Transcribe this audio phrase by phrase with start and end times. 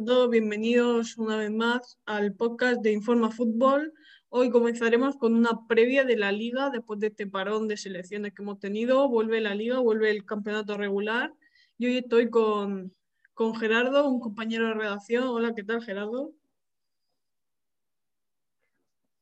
[0.00, 0.30] A todos.
[0.30, 3.92] Bienvenidos una vez más al podcast de Informa Fútbol.
[4.30, 8.40] Hoy comenzaremos con una previa de la liga después de este parón de selecciones que
[8.40, 9.10] hemos tenido.
[9.10, 11.34] Vuelve la liga, vuelve el campeonato regular.
[11.76, 12.94] Y hoy estoy con,
[13.34, 15.24] con Gerardo, un compañero de redacción.
[15.28, 16.32] Hola, ¿qué tal, Gerardo?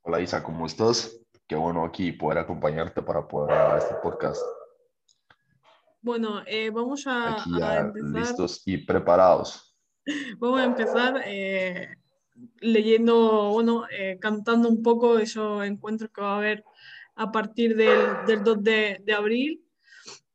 [0.02, 1.20] Hola Isa, ¿cómo estás?
[1.48, 4.40] Qué bueno aquí poder acompañarte para poder grabar este podcast.
[6.00, 8.10] Bueno, eh, vamos a, Aquí a empezar.
[8.12, 9.67] listos y preparados.
[10.38, 11.96] Vamos a empezar eh,
[12.60, 16.64] leyendo, bueno, eh, cantando un poco esos encuentros que va a haber
[17.14, 19.62] a partir del, del 2 de, abril.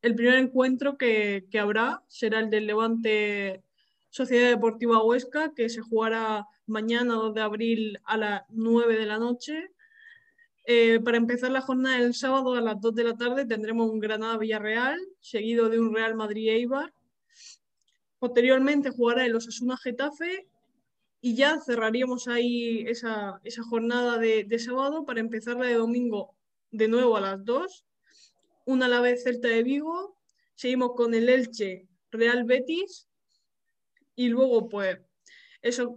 [0.02, 3.64] El primer encuentro que, que habrá será el del Levante
[4.10, 9.18] Sociedad Deportiva Huesca, que se jugará mañana 2 de abril a las 9 de la
[9.18, 9.72] noche.
[10.66, 14.00] Eh, para empezar la jornada del sábado a las 2 de la tarde tendremos un
[14.00, 16.94] Granada-Villarreal, seguido de un Real Madrid-Eibar.
[18.24, 20.48] Posteriormente jugará el Osasuna Getafe
[21.20, 26.34] y ya cerraríamos ahí esa, esa jornada de, sábado para empezar la de domingo
[26.72, 27.86] de nuevo a las 2.
[28.66, 30.18] Una a la vez Celta de Vigo.
[30.56, 33.10] Seguimos con el Elche Real Betis.
[34.16, 35.00] Y luego, pues,
[35.62, 35.90] esos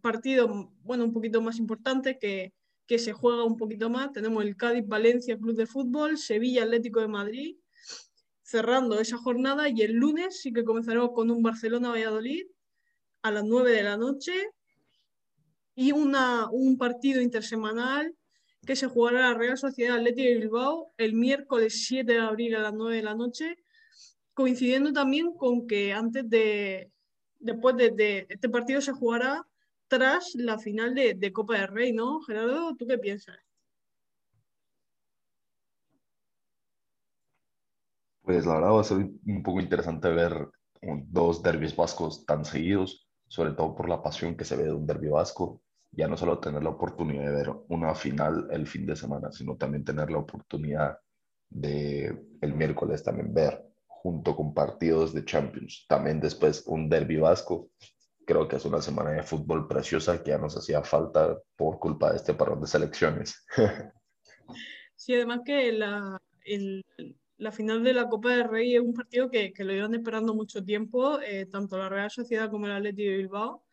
[0.00, 0.48] partidos,
[0.82, 2.54] bueno, un poquito más importantes que,
[2.86, 4.12] que se juega un poquito más.
[4.12, 7.56] Tenemos el Cádiz Valencia Club de Fútbol, Sevilla Atlético de Madrid,
[8.46, 12.46] cerrando esa jornada y el lunes sí que comenzaremos con un Barcelona-Valladolid
[13.22, 14.32] a las 9 de la noche
[15.74, 18.14] y una, un partido intersemanal
[18.64, 22.60] que se jugará la Real Sociedad Atlético de Bilbao el miércoles 7 de abril a
[22.60, 23.56] las 9 de la noche,
[24.32, 26.92] coincidiendo también con que antes de,
[27.40, 29.44] después de, de este partido se jugará
[29.88, 32.20] tras la final de, de, Copa del Rey, ¿no?
[32.20, 33.36] Gerardo, ¿tú qué piensas?
[38.26, 40.48] Pues la verdad va a ser un poco interesante ver
[40.82, 44.84] dos derbis vascos tan seguidos, sobre todo por la pasión que se ve de un
[44.84, 45.62] derbi vasco.
[45.92, 49.56] Ya no solo tener la oportunidad de ver una final el fin de semana, sino
[49.56, 50.98] también tener la oportunidad
[51.50, 55.86] de el miércoles también ver junto con partidos de Champions.
[55.88, 57.70] También después un derbi vasco.
[58.26, 62.10] Creo que es una semana de fútbol preciosa que ya nos hacía falta por culpa
[62.10, 63.46] de este parón de selecciones.
[64.96, 66.84] sí, además que la, el,
[67.38, 70.34] la final de la Copa del Rey es un partido que, que lo iban esperando
[70.34, 73.64] mucho tiempo, eh, tanto la Real Sociedad como el Atlético de Bilbao.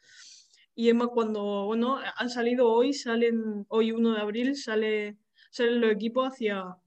[0.76, 5.18] Y es más, cuando, bueno, han salido hoy, salen, hoy 1 de abril, sale,
[5.52, 6.78] salen los equipos hacia,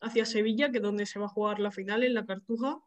[0.00, 2.78] hacia Sevilla, que es donde se va a jugar la final, en la Cartuja.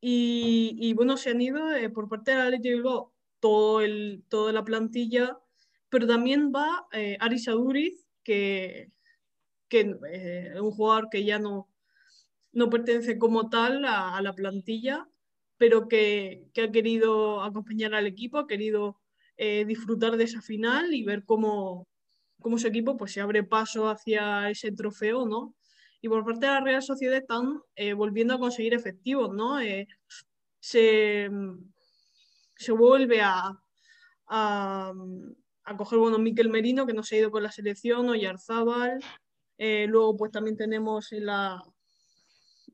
[0.00, 4.24] Y, y bueno, se han ido eh, por parte del Atlético de Bilbao todo el,
[4.28, 5.38] toda la plantilla,
[5.88, 8.92] pero también va eh, Aris Aduriz, que,
[9.68, 11.68] que eh, es un jugador que ya no,
[12.56, 15.06] no pertenece como tal a, la plantilla,
[15.58, 18.98] pero que, que, ha querido acompañar al equipo, ha querido
[19.36, 21.86] eh, disfrutar de esa final y ver cómo,
[22.40, 25.54] cómo su equipo pues, se abre paso hacia ese trofeo, ¿no?
[26.00, 29.60] Y por parte de la Real Sociedad están eh, volviendo a conseguir efectivos, ¿no?
[29.60, 29.86] Eh,
[30.58, 31.28] se,
[32.56, 33.52] se, vuelve a,
[34.28, 34.92] a,
[35.64, 38.98] a, coger, bueno, Miquel Merino, que no se ha ido con la selección, o Yarzábal.
[39.58, 41.62] luego, pues también tenemos en la,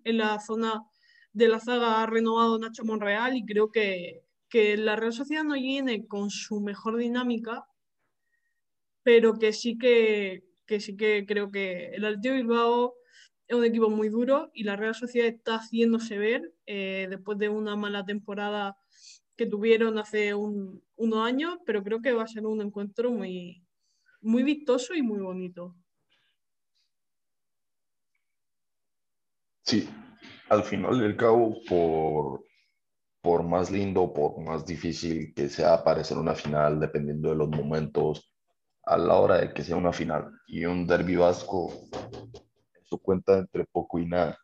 [0.05, 0.85] en la zona
[1.33, 5.55] de la zaga ha renovado Nacho Monreal y creo que, que la Real Sociedad no
[5.55, 7.67] viene con su mejor dinámica,
[9.03, 12.95] pero que sí que, que sí que creo que el Atlético Bilbao
[13.49, 17.49] es un equipo muy duro y la Real Sociedad está haciéndose ver eh, después de
[17.49, 18.77] una mala temporada
[19.37, 23.65] que tuvieron hace un, unos años, pero creo que va a ser un encuentro muy,
[24.21, 25.75] muy vistoso y muy bonito.
[29.65, 29.89] Sí,
[30.51, 32.45] al final del cabo, por,
[33.23, 38.33] por más lindo, por más difícil que sea aparecer una final, dependiendo de los momentos,
[38.85, 41.73] a la hora de que sea una final y un derbi vasco,
[42.83, 44.37] eso cuenta entre poco y nada,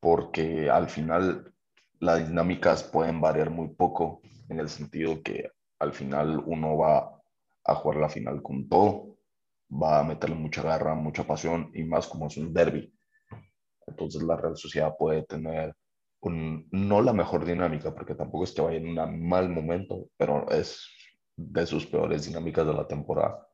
[0.00, 1.54] porque al final
[2.00, 7.20] las dinámicas pueden variar muy poco, en el sentido que al final uno va
[7.64, 9.18] a jugar la final con todo,
[9.70, 12.92] va a meterle mucha garra, mucha pasión y más como es un derby
[13.86, 15.74] entonces la Real Sociedad puede tener
[16.20, 20.48] un, no la mejor dinámica, porque tampoco es que vaya en un mal momento, pero
[20.50, 20.86] es
[21.36, 23.46] de sus peores dinámicas de la temporada.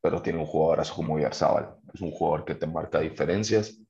[0.00, 3.80] Pero tiene un jugador así como Yarzábal, es un jugador que te marca diferencias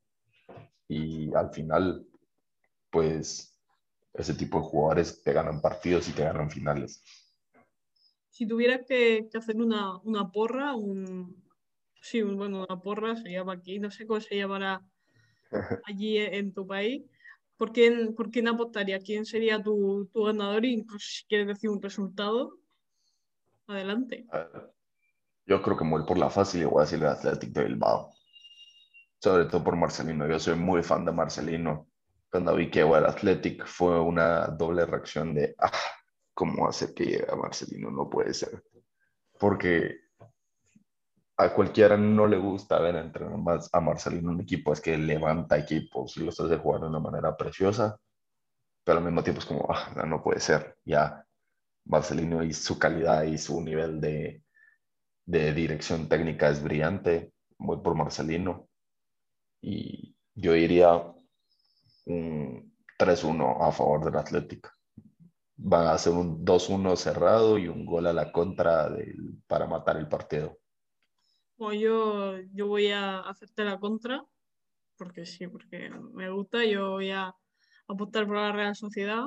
[0.88, 2.06] y al final,
[2.90, 3.60] pues
[4.12, 7.02] ese tipo de jugadores te ganan partidos y te ganan finales.
[8.30, 11.44] Si tuviera que, que hacer una, una porra, un,
[12.00, 14.82] sí, bueno, una porra se llama aquí, no sé cómo se llamará
[15.86, 17.02] allí en tu país.
[17.56, 18.98] ¿por quién, por quién apostaría?
[19.00, 20.64] ¿Quién sería tu, tu ganador?
[20.64, 22.58] Incluso si quieres decir un resultado,
[23.66, 24.26] adelante.
[25.46, 28.12] Yo creo que muy por la fácil y voy a decir el Atlético de Bilbao.
[29.18, 30.28] Sobre todo por Marcelino.
[30.28, 31.88] Yo soy muy fan de Marcelino.
[32.30, 35.70] Cuando vi que el Athletic fue una doble reacción de, ah,
[36.34, 37.90] ¿cómo hace que llegue a Marcelino?
[37.90, 38.62] No puede ser.
[39.38, 40.03] Porque
[41.36, 45.58] a cualquiera no le gusta ver entrenar más a Marcelino un equipo, es que levanta
[45.58, 47.98] equipos y los hace jugar de una manera preciosa,
[48.84, 51.24] pero al mismo tiempo es como, ah, no puede ser, ya
[51.86, 54.42] Marcelino y su calidad y su nivel de,
[55.26, 58.68] de dirección técnica es brillante, muy por Marcelino,
[59.60, 61.02] y yo diría
[62.06, 64.70] un 3-1 a favor del Atlético.
[65.56, 68.90] Van a hacer un 2-1 cerrado y un gol a la contra
[69.46, 70.58] para matar el partido.
[71.58, 74.24] Yo, yo voy a hacerte la contra,
[74.96, 77.34] porque sí, porque me gusta, yo voy a
[77.86, 79.24] apostar por la Real Sociedad.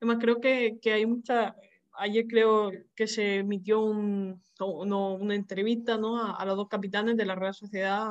[0.00, 1.54] Además, creo que, que hay mucha...
[1.92, 6.34] Ayer creo que se emitió un, una entrevista ¿no?
[6.34, 8.08] a, los dos capitanes de la Real Sociedad,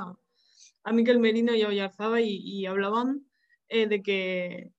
[0.84, 3.26] a Miquel Merino y a Oyarzaba, y, hablaban
[3.68, 4.72] eh, de, que,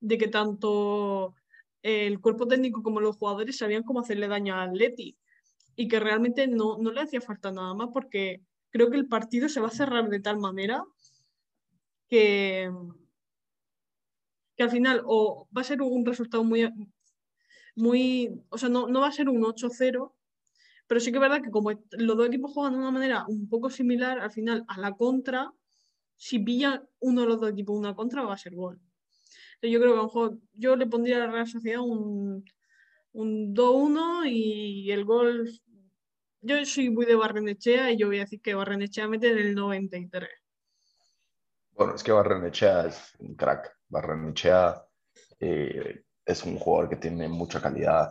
[0.00, 1.34] de que tanto
[1.82, 5.16] el cuerpo técnico como los jugadores sabían cómo hacerle daño al Atleti
[5.78, 9.48] y que realmente no, no le hacía falta nada más porque creo que el partido
[9.48, 10.84] se va a cerrar de tal manera
[12.08, 12.68] que,
[14.56, 16.68] que al final o va a ser un resultado muy,
[17.76, 20.12] muy o sea, no, no va a ser un 8-0,
[20.88, 23.48] pero sí que es verdad que como los dos equipos juegan de una manera un
[23.48, 25.52] poco similar, al final a la contra,
[26.16, 28.80] si pilla uno de los dos equipos una contra, va a ser gol.
[29.62, 32.44] yo creo que a lo mejor yo le pondría a la Real Sociedad un,
[33.12, 35.48] un 2-1 y el gol
[36.40, 39.54] yo soy muy de Barrenechea y yo voy a decir que Barrenechea mete en el
[39.54, 40.28] 93.
[41.72, 43.76] Bueno, es que Barrenechea es un crack.
[43.88, 44.84] Barrenechea
[45.40, 48.10] eh, es un jugador que tiene mucha calidad,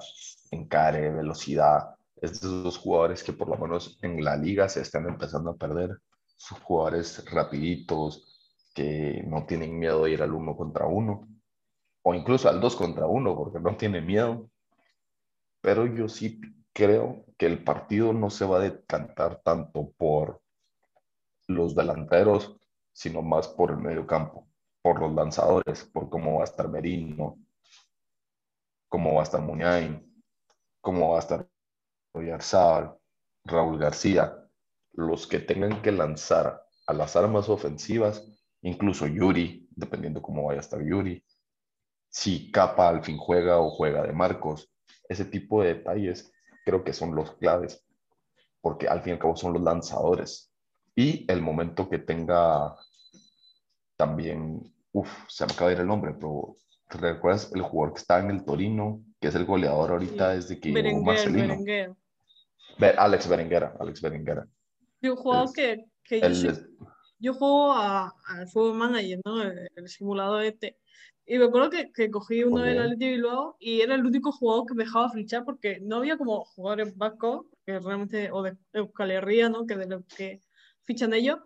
[0.51, 1.95] encare, velocidad.
[2.15, 5.57] Es de esos jugadores que por lo menos en la liga se están empezando a
[5.57, 5.97] perder.
[6.35, 8.37] Sus jugadores rapiditos,
[8.73, 11.27] que no tienen miedo de ir al uno contra uno,
[12.03, 14.49] o incluso al dos contra uno, porque no tiene miedo.
[15.61, 16.39] Pero yo sí
[16.77, 20.43] creo que el partido no se va a decantar tanto por
[21.47, 22.55] los delanteros,
[22.93, 24.47] sino más por el medio campo,
[24.83, 27.39] por los lanzadores, por cómo va a estar Merino,
[28.89, 30.23] cómo va a estar Muñain,
[30.79, 31.49] cómo va a estar
[32.11, 32.95] Oyarzabal,
[33.43, 34.37] Raúl García,
[34.91, 38.23] los que tengan que lanzar a las armas ofensivas,
[38.61, 41.25] incluso Yuri, dependiendo cómo vaya a estar Yuri,
[42.07, 44.71] si Capa al fin juega o juega de Marcos,
[45.09, 46.31] ese tipo de detalles
[46.67, 47.81] creo que son los claves,
[48.59, 50.51] porque al fin y al cabo son los lanzadores.
[50.97, 52.75] Y el momento que tenga
[53.95, 56.57] también, uff, se me acaba de ir el nombre, pero
[56.89, 60.59] ¿te recuerdas el jugador que está en el Torino, que es el goleador ahorita desde
[60.59, 61.55] que llegó Marcelino?
[62.97, 64.45] Alex Berenguera, Alex Berenguera.
[65.01, 66.19] Yo juego que, que
[67.19, 69.41] yo, juego al Fútbol Manager, ¿no?
[69.41, 70.77] El, el simulador este.
[71.29, 74.65] Y me acuerdo que, que cogí uno del Atleti Bilbao y era el único jugador
[74.65, 79.11] que me dejaba fichar porque no había como jugadores vascos, que realmente, o de Euskal
[79.11, 79.67] Herria, ¿no?
[79.67, 80.39] Que de los que
[80.85, 81.39] fichan ellos,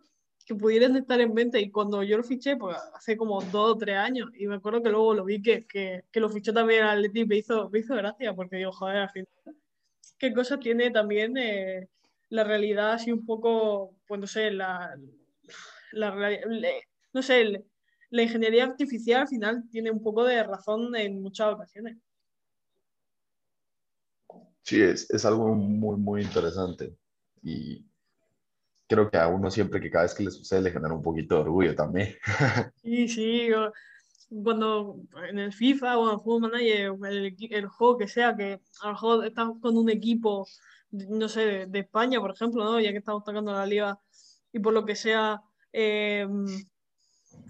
[0.46, 1.58] que pudieran estar en venta.
[1.60, 4.84] Y cuando yo lo fiché, pues hace como dos o tres años, y me acuerdo
[4.84, 7.68] que luego lo vi que, que, que lo fichó también el Atleti y me hizo,
[7.72, 9.28] me hizo gracia porque digo, joder, al final,
[10.20, 11.90] qué cosa tiene también eh,
[12.30, 14.96] la realidad así un poco, pues no sé, la,
[15.92, 16.14] la
[17.14, 17.66] no sé, el,
[18.12, 21.98] la ingeniería artificial al final tiene un poco de razón en muchas ocasiones.
[24.62, 26.96] Sí, es, es algo muy, muy interesante.
[27.42, 27.84] Y
[28.88, 31.36] creo que a uno siempre que cada vez que le sucede le genera un poquito
[31.36, 32.16] de orgullo también.
[32.84, 33.50] Sí, sí.
[34.44, 38.62] Cuando en el FIFA o en el Juego Manager, el, el juego que sea, que
[38.82, 40.48] a lo mejor estás con un equipo,
[40.92, 42.80] no sé, de, España, por ejemplo, ¿no?
[42.80, 44.00] ya que estamos tocando la liga,
[44.54, 45.42] y por lo que sea,
[45.74, 46.26] eh,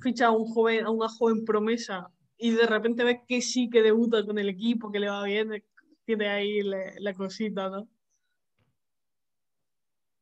[0.01, 2.11] ficha a un joven, a una joven promesa
[2.43, 5.63] y de repente ves que sí que debuta con el equipo, que le va bien,
[6.05, 7.87] tiene ahí la, cosita, ¿no?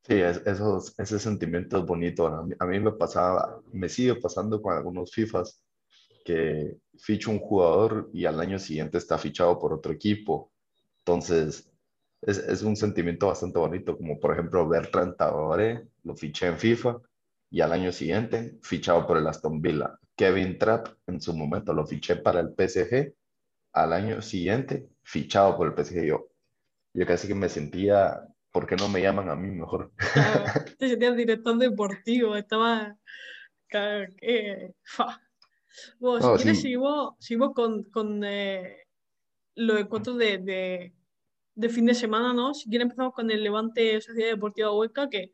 [0.04, 2.28] Sí, esos, ese sentimiento es bonito.
[2.28, 5.62] A mí, me pasaba, me sigue pasando con algunos FIFAs
[6.26, 10.52] que ficho un jugador y al año siguiente está fichado por otro equipo.
[11.06, 11.72] Entonces,
[12.22, 17.00] es, es un sentimiento bastante bonito, como por ejemplo Bertrand Traoré, lo fiché en FIFA
[17.52, 19.98] y al año siguiente fichado por el Aston Villa.
[20.16, 23.14] Kevin Trapp en su momento lo fiché para el PSG,
[23.74, 26.06] al año siguiente fichado por el PSG.
[26.06, 26.28] Yo,
[26.94, 29.92] yo casi que me sentía, ¿por qué no me llaman a mí mejor?
[30.78, 32.98] te sentías director deportivo, estaba...
[36.00, 38.88] Bueno, si quieres, seguimos, con, con eh,
[39.56, 40.92] los encuentros de,
[41.56, 42.54] de, fin de semana, ¿no?
[42.54, 45.34] Si quieres, empezamos con el Levante Sociedad Deportiva Huesca, que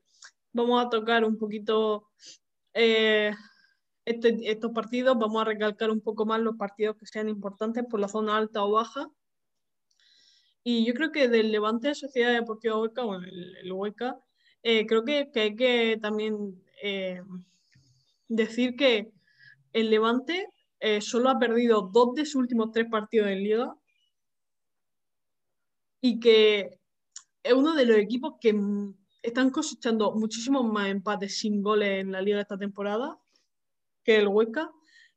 [0.56, 2.08] vamos a tocar un poquito
[2.74, 3.32] eh,
[4.06, 8.00] este, estos partidos, vamos a recalcar un poco más los partidos que sean importantes por
[8.00, 9.08] la zona alta o baja.
[10.64, 14.18] Y yo creo que del Levante Sociedad Deportiva Huesca, bueno, el, Huesca,
[14.64, 16.60] eh, creo que, que, hay que también
[18.28, 19.12] decir que
[19.74, 20.48] el Levante
[20.80, 23.76] eh, solo ha perdido dos de sus últimos tres partidos en Liga
[26.02, 26.80] y que
[27.44, 28.54] es uno de los equipos que
[29.26, 33.20] están cosechando muchísimos más empates sin goles en la Liga esta temporada
[34.04, 34.72] que el Huesca,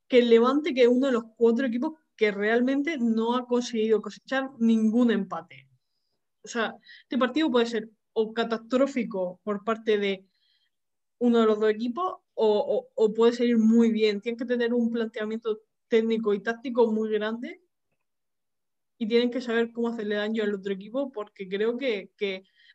[0.09, 4.01] que el Levante, que es uno de los cuatro equipos que realmente no ha conseguido
[4.01, 5.69] cosechar ningún empate.
[6.43, 10.27] O sea, este partido puede ser o catastrófico por parte de
[11.19, 14.21] uno de los dos equipos o, puede salir muy bien.
[14.21, 17.61] Tienen que tener un planteamiento técnico y táctico muy grande
[18.99, 22.11] y tienen que saber cómo hacerle daño al otro equipo porque creo que,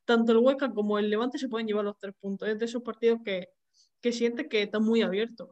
[0.06, 2.48] tanto el Huesca como el Levante se pueden llevar los tres puntos.
[2.48, 3.50] Es de esos partidos que,
[4.02, 5.50] que siente que están muy abiertos.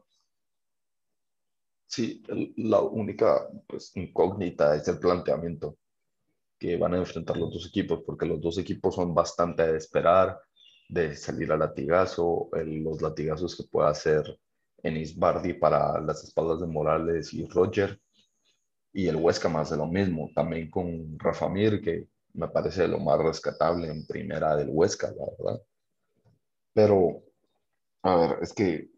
[1.86, 2.22] Sí,
[2.56, 5.76] la única pues, incógnita es el planteamiento
[6.58, 10.40] que van a enfrentar los dos equipos, porque los dos equipos son bastante de esperar,
[10.88, 14.38] de salir al latigazo, los latigazos que puede hacer
[14.82, 18.00] Enis Bardi para las espaldas de Morales y Roger,
[18.92, 22.98] y el Huesca más de lo mismo, también con Rafa Mir, que me parece lo
[22.98, 25.62] más rescatable en primera del Huesca, la verdad.
[26.72, 27.22] Pero,
[28.02, 28.90] a ver, es que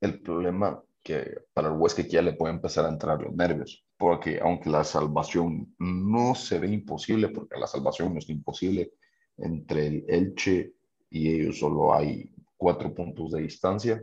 [0.00, 4.40] el problema que para el Huesca ya le puede empezar a entrar los nervios, porque
[4.40, 8.92] aunque la salvación no se ve imposible, porque la salvación no es imposible
[9.36, 10.74] entre el Elche
[11.10, 14.02] y ellos solo hay cuatro puntos de distancia.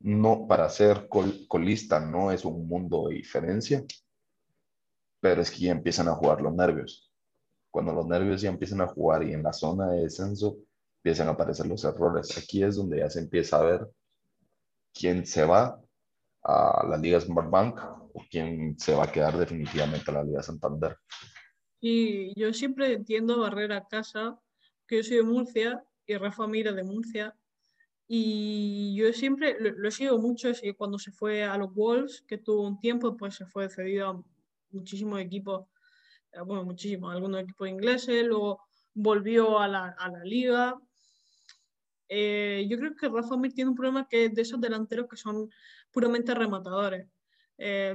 [0.00, 3.84] No, para ser colista no es un mundo de diferencia,
[5.20, 7.05] pero es que ya empiezan a jugar los nervios.
[7.76, 10.56] Cuando los nervios ya empiezan a jugar y en la zona de descenso
[11.00, 12.38] empiezan a aparecer los errores.
[12.38, 13.86] Aquí es donde ya se empieza a ver
[14.94, 15.78] quién se va
[16.42, 17.78] a la Liga Bank
[18.14, 20.96] o quién se va a quedar definitivamente a la Liga Santander.
[21.78, 24.40] Y yo siempre entiendo Barrera Casa,
[24.88, 27.36] que yo soy de Murcia y Rafa Mira de Murcia.
[28.08, 32.38] Y yo siempre lo, he sido mucho, es cuando se fue a los Wolves, que
[32.38, 34.24] tuvo un tiempo, pues se fue cedido a
[34.70, 35.66] muchísimos equipos,
[36.44, 38.60] bueno, muchísimos, algunos equipos ingleses, luego
[38.94, 40.78] volvió a la, a la liga.
[42.08, 45.16] Eh, yo creo que Rafa Mir tiene un problema que es de esos delanteros que
[45.16, 45.50] son
[45.90, 47.08] puramente rematadores.
[47.58, 47.94] Eh,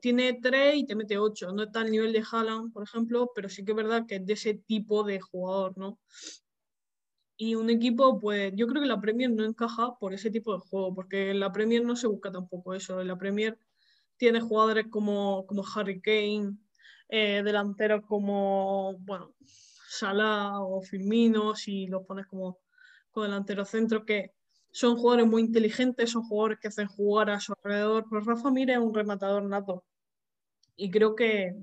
[0.00, 1.52] tiene tres y te mete ocho.
[1.52, 4.26] No está al nivel de Haaland, por ejemplo, pero sí que es verdad que es
[4.26, 5.98] de ese tipo de jugador, ¿no?
[7.36, 10.58] Y un equipo, pues yo creo que la Premier no encaja por ese tipo de
[10.58, 13.00] juego, porque en la Premier no se busca tampoco eso.
[13.00, 13.58] En la Premier
[14.16, 16.56] tiene jugadores como, como Harry Kane,
[17.08, 19.34] eh, delanteros como, bueno,
[19.88, 22.58] Salah o Firmino, si los pones como,
[23.10, 24.32] como delantero centro, que
[24.70, 28.06] son jugadores muy inteligentes, son jugadores que hacen jugar a su alrededor.
[28.08, 29.84] Pero Rafa Mira es un rematador nato.
[30.76, 31.54] Y creo que,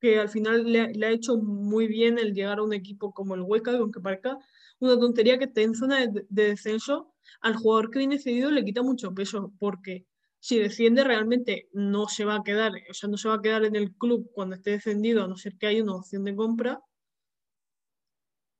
[0.00, 3.42] que al final le, ha hecho muy bien el llegar a un equipo como el
[3.42, 4.38] Hueca, aunque parezca
[4.78, 8.82] una tontería que esté en zona de, descenso, al jugador que viene cedido le quita
[8.82, 10.06] mucho peso, porque
[10.40, 13.64] si desciende realmente no se va a quedar, o sea, no se va a quedar
[13.64, 16.80] en el club cuando esté descendido, a no ser que haya una opción de compra,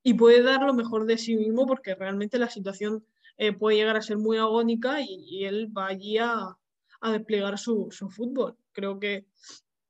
[0.02, 3.04] y puede dar lo mejor de sí mismo porque realmente la situación
[3.36, 6.56] eh, puede llegar a ser muy agónica y, él va allí a,
[7.00, 8.56] a desplegar su, su, fútbol.
[8.72, 9.26] Creo que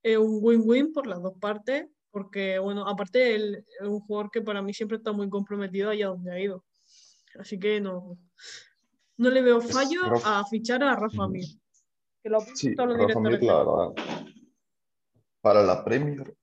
[0.02, 4.42] es un win-win por las dos partes, porque, bueno, aparte él es un jugador que
[4.42, 6.64] para mí siempre está muy comprometido allá donde ha ido.
[7.38, 8.18] Así que no,
[9.16, 11.46] no le veo fallo a fichar a Rafa Mir.
[12.22, 13.94] Que lo sí, Rafa Mir, la verdad,
[15.40, 16.34] para la Premier,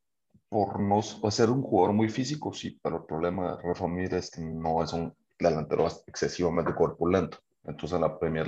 [0.49, 4.31] por no ser un jugador muy físico, sí, pero el problema de Rafa Mir es
[4.31, 7.37] que no es un delantero excesivamente corpulento.
[7.63, 8.47] Entonces la Premier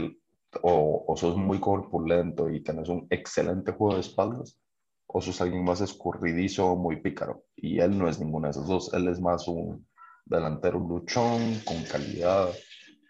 [0.61, 4.57] o, o sos muy corpulento y tenés un excelente juego de espaldas,
[5.05, 7.43] o sos alguien más escurridizo o muy pícaro.
[7.55, 8.93] Y él no es ninguno de esos dos.
[8.93, 9.87] Él es más un
[10.25, 12.49] delantero luchón, con calidad,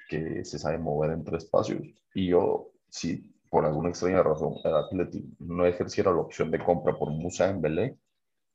[0.07, 1.81] que se sabe mover entre espacios.
[2.13, 6.97] Y yo, si por alguna extraña razón el Atleti no ejerciera la opción de compra
[6.97, 7.97] por Musa en Belé,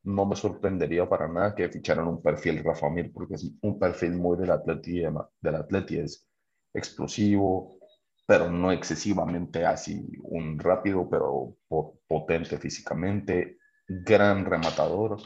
[0.04, 4.12] no me sorprendería para nada que ficharan un perfil Rafa Mir, porque es un perfil
[4.12, 5.02] muy del Atleti,
[5.40, 6.28] del Atleti es
[6.74, 7.78] explosivo,
[8.26, 11.56] pero no excesivamente así, un rápido pero
[12.06, 13.58] potente físicamente,
[13.88, 15.18] gran rematador,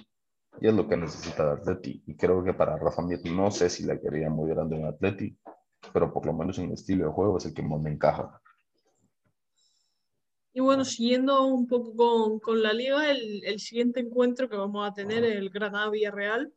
[0.61, 2.03] y es lo que necesita el Atleti.
[2.07, 5.39] Y creo que para Rafa Mir, no sé si le quería muy grande en Atleti,
[5.93, 8.41] pero por lo menos en el estilo de juego es el que más me encaja.
[10.59, 14.85] Y bueno, siguiendo un poco con, con la liga, el, el, siguiente encuentro que vamos
[14.85, 16.53] a tener es el Granada-Villarreal,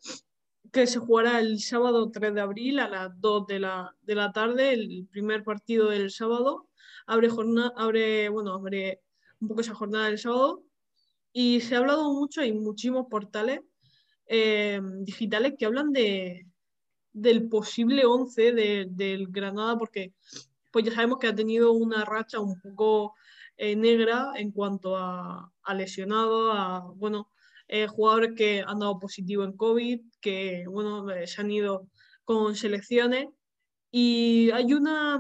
[0.71, 4.31] que se jugará el sábado 3 de abril a las 2 de la, de la
[4.31, 6.67] tarde, el primer partido del sábado.
[7.05, 9.03] Abre, jornada, abre, bueno, abre
[9.39, 10.63] un poco esa jornada del sábado.
[11.31, 13.61] Y se ha hablado mucho, hay muchísimos portales
[14.25, 16.47] eh, digitales que hablan de,
[17.13, 20.11] del posible 11 de, del Granada, porque
[20.71, 23.13] pues ya sabemos que ha tenido una racha un poco
[23.61, 27.29] eh, negra en cuanto a, a a, bueno,
[27.67, 31.87] eh, jugadores que han dado positivo en COVID, que bueno, eh, se han ido
[32.23, 33.27] con selecciones.
[33.91, 35.19] Y hay una,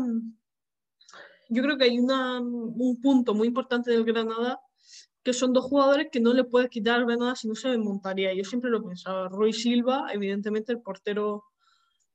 [1.49, 4.59] yo creo que hay una, un punto muy importante del Granada,
[5.21, 8.33] que son dos jugadores que no le puedes quitar al Granada si no se desmontaría.
[8.33, 9.29] Yo siempre lo he pensado.
[9.29, 11.43] Roy Silva, evidentemente el portero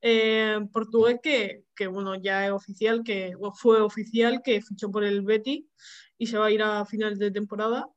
[0.00, 5.22] eh, portugués que, que, bueno, ya es oficial, que fue oficial, que fichó por el
[5.22, 5.64] Betis
[6.18, 7.88] y se va a ir a final de temporada.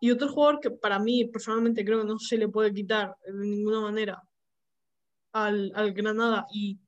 [0.00, 3.46] Y otro jugador que para mí personalmente creo que no se le puede quitar de
[3.46, 4.22] ninguna manera
[5.32, 6.78] al, al Granada y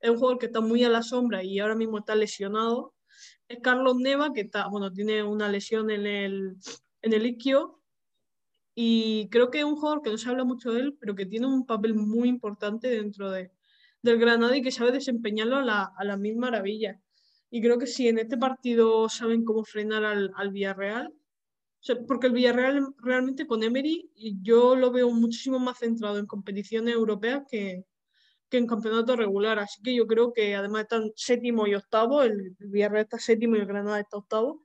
[0.00, 2.94] es un jugador que está muy a la sombra y ahora mismo está lesionado,
[3.48, 6.56] es Carlos Neva, que está, bueno, tiene una lesión en el,
[7.02, 7.80] en el isquio
[8.74, 11.26] y creo que es un jugador que no se habla mucho de él, pero que
[11.26, 13.52] tiene un papel muy importante dentro de,
[14.02, 16.98] del Granada y que sabe desempeñarlo a la, a la mil maravillas.
[17.50, 21.12] Y creo que si en este partido saben cómo frenar al, al Villarreal,
[22.06, 27.42] porque el Villarreal realmente con Emery yo lo veo muchísimo más centrado en competiciones europeas
[27.50, 27.84] que,
[28.48, 29.58] que en campeonato regular.
[29.58, 33.60] Así que yo creo que además están séptimo y octavo, el, Villarreal está séptimo y
[33.60, 34.64] el Granada está octavo.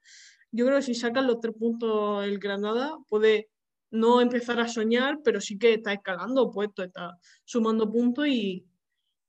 [0.51, 3.49] Yo creo que si sacan los tres puntos el Granada puede
[3.89, 8.65] no empezar a soñar, pero sí que está escalando puesto, está sumando puntos y,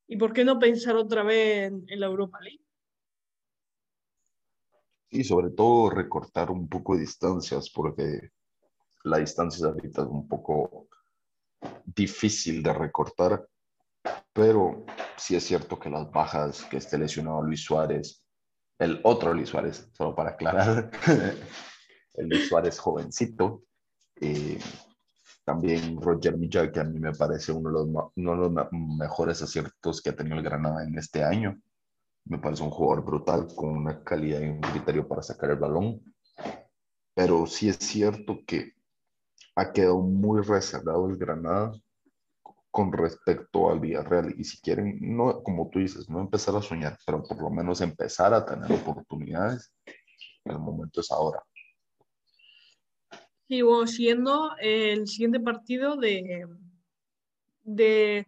[0.08, 2.64] y ¿por qué no pensar otra vez en, la Europa League?
[5.10, 8.30] y sobre todo recortar un poco de distancias, porque
[9.04, 10.88] la distancia ahorita es un poco
[11.84, 13.48] difícil de recortar,
[14.32, 14.84] pero
[15.16, 18.22] sí es cierto que las bajas, que esté lesionado Luis Suárez,
[18.78, 20.90] el otro Luis Suárez, solo para aclarar,
[22.14, 23.62] el Luis Suárez jovencito,
[24.20, 24.58] eh,
[25.48, 29.40] también Roger Millán, que a mí me parece uno de, los, uno de los mejores
[29.40, 31.58] aciertos que ha tenido el Granada en este año
[32.26, 36.02] me parece un jugador brutal, con una calidad y un criterio para sacar el balón.
[37.14, 38.74] Pero sí es cierto que
[39.56, 41.72] ha quedado muy reservado el Granada
[42.70, 44.34] con respecto al Villarreal.
[44.38, 47.80] Y si quieren, no, como tú dices, no empezar a soñar, pero por lo menos
[47.80, 49.72] empezar a tener oportunidades,
[50.44, 51.42] el momento es ahora.
[53.48, 56.46] Bueno, siendo el siguiente partido de,
[57.64, 58.26] de,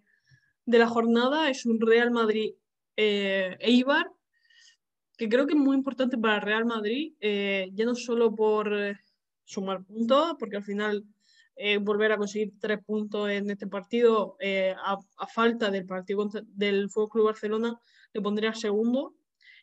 [0.65, 2.55] de la jornada es un Real Madrid
[2.97, 4.11] eh, Eibar,
[5.19, 8.99] que creo que es muy importante para Real Madrid, eh, ya no solo por eh,
[9.45, 11.05] sumar puntos, porque al final
[11.83, 14.39] volver a conseguir tres puntos en este partido
[14.83, 17.79] a, falta del partido del Fútbol Barcelona
[18.15, 19.15] le pondría segundo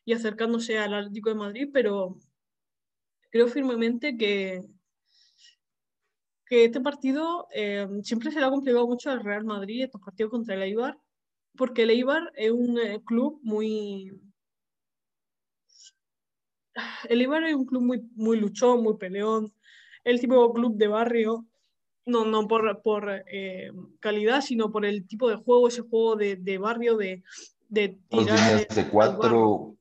[0.06, 2.20] y acercándose al Atlético de Madrid, pero
[3.32, 4.64] creo firmemente que,
[6.50, 7.48] que este partido
[8.04, 10.98] siempre se le ha complicado mucho al Real Madrid, estos partidos contra el Eibar,
[11.58, 14.14] porque el Eibar es un eh, club muy...
[17.10, 19.52] El Eibar es un club muy, muy luchón, muy peleón,
[20.04, 21.46] el tipo de club de barrio,
[22.06, 26.36] no, no por, por eh, calidad, sino por el tipo de juego, ese juego de,
[26.36, 27.24] de barrio, de,
[27.68, 28.00] de.
[28.10, 29.76] Dos líneas de cuatro,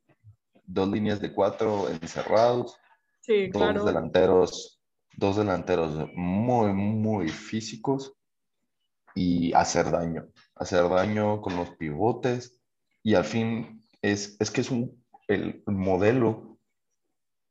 [0.64, 2.76] dos líneas de cuatro encerrados,
[3.20, 3.84] sí, dos claro.
[3.84, 4.75] delanteros,
[5.16, 8.12] dos delanteros muy, muy físicos
[9.14, 12.58] y hacer daño hacer daño con los pivotes
[13.02, 16.58] y al fin es, es que es un, el modelo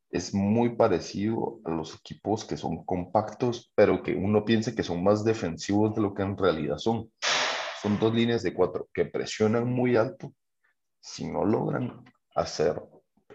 [0.10, 5.04] es muy parecido a los equipos que son compactos, pero que uno piensa que son
[5.04, 7.12] más defensivos de lo que en realidad son.
[7.82, 10.34] Son dos líneas de cuatro que presionan muy alto.
[11.02, 12.82] Si no logran hacer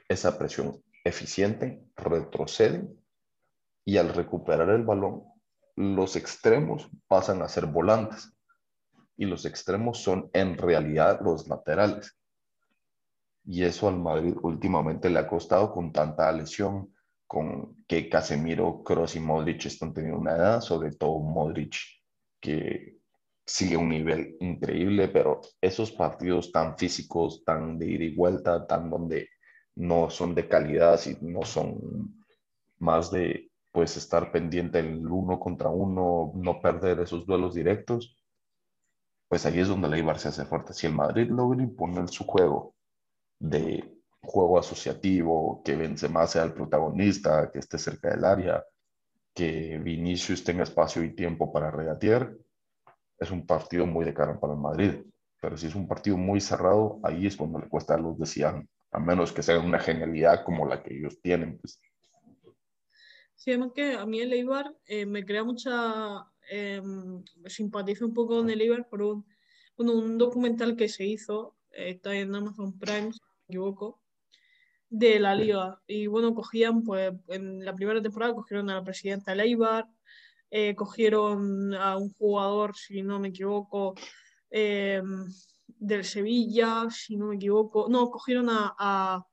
[0.09, 3.00] esa presión eficiente, retroceden
[3.85, 5.25] y al recuperar el balón,
[5.77, 8.33] los extremos pasan a ser volantes
[9.17, 12.17] y los extremos son en realidad los laterales.
[13.45, 16.95] Y eso al Madrid últimamente le ha costado con tanta lesión,
[17.27, 21.77] con que Casemiro, Kroos y Modric están teniendo una edad, sobre todo Modric,
[22.41, 22.99] que
[23.47, 28.91] sigue un nivel increíble, pero esos partidos tan físicos, tan de ida y vuelta, tan
[28.91, 29.29] donde
[29.77, 32.25] no son de calidad, no son
[32.79, 38.17] más de pues estar pendiente el uno contra uno, no perder esos duelos directos,
[39.29, 40.73] pues ahí es donde la Ibar se hace fuerte.
[40.75, 42.75] Si el Madrid logra imponer su juego
[43.39, 48.65] de juego asociativo, que Benzema sea el protagonista, que esté cerca del área,
[49.35, 52.35] que Vinicius tenga espacio y tiempo para regatear,
[53.19, 54.95] es un partido muy de cara para el Madrid.
[55.41, 58.69] Pero si es un partido muy cerrado, ahí es cuando le cuesta a los decían,
[58.91, 61.59] a menos que sea una genialidad como la que ellos tienen.
[61.59, 61.81] Pues.
[63.41, 66.83] Sí, además que a mí el Eibar eh, me crea mucha eh,
[67.47, 69.25] simpatizo un poco con el Eibar por un,
[69.79, 74.03] un documental que se hizo, eh, está en Amazon Prime, si no me equivoco,
[74.91, 75.81] de la liga.
[75.87, 79.87] Y bueno, cogían, pues en la primera temporada cogieron a la presidenta del Eibar,
[80.51, 83.95] eh, cogieron a un jugador, si no me equivoco,
[84.51, 85.25] em,
[85.79, 87.89] del Sevilla, si no me equivoco.
[87.89, 89.25] No, cogieron a,